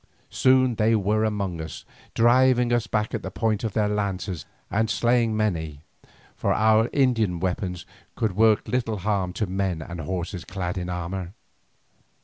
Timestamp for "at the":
3.13-3.29